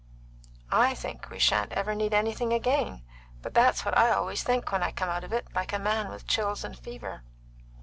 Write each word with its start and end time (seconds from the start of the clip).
I 0.73 0.95
think 0.95 1.29
we 1.29 1.37
sha'n't 1.37 1.73
ever 1.73 1.93
need 1.93 2.11
anything 2.11 2.53
again; 2.53 3.03
but 3.43 3.53
that's 3.53 3.85
what 3.85 3.95
I 3.95 4.09
always 4.09 4.41
think 4.41 4.71
when 4.71 4.81
I 4.81 4.89
come 4.89 5.09
out 5.09 5.23
of 5.23 5.31
it 5.31 5.45
like 5.53 5.73
a 5.73 5.77
man 5.77 6.09
with 6.09 6.25
chills 6.25 6.63
and 6.63 6.75
fever." 6.75 7.21